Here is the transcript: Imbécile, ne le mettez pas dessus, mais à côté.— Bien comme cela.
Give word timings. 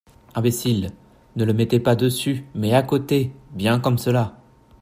Imbécile, 0.33 0.93
ne 1.35 1.45
le 1.45 1.53
mettez 1.53 1.79
pas 1.79 1.95
dessus, 1.95 2.43
mais 2.55 2.73
à 2.73 2.81
côté.— 2.81 3.35
Bien 3.51 3.79
comme 3.79 3.99
cela. 3.99 4.41